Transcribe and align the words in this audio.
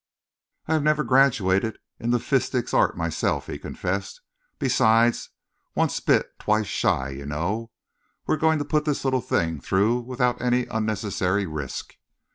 "I 0.65 0.73
have 0.73 0.81
never 0.81 1.03
graduated 1.03 1.77
in 1.99 2.09
the 2.09 2.17
fistic 2.17 2.73
arts 2.73 2.97
myself," 2.97 3.45
he 3.45 3.59
confessed. 3.59 4.21
"Besides, 4.57 5.29
once 5.75 5.99
bit, 5.99 6.39
twice 6.39 6.65
shy, 6.65 7.09
you 7.09 7.27
know. 7.27 7.69
We 8.25 8.33
are 8.33 8.37
going 8.41 8.57
to 8.57 8.65
put 8.65 8.85
this 8.85 9.05
little 9.05 9.21
thing 9.21 9.59
through 9.61 9.99
without 9.99 10.41
any 10.41 10.65
unnecessary 10.65 11.45
risk." 11.45 11.97